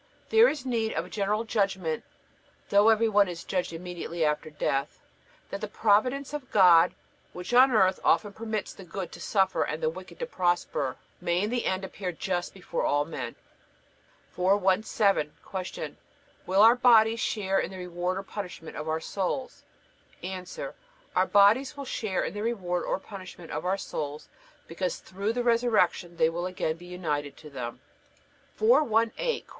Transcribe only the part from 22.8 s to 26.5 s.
or punishment of our souls, because through the resurrection they will